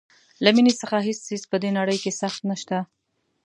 [0.43, 2.77] له مینې څخه هیڅ څیز په دې نړۍ کې سخت نشته.